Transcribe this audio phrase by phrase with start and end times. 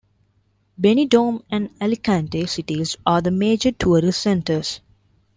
[0.81, 4.79] Benidorm and Alicante cities are the major tourist centres.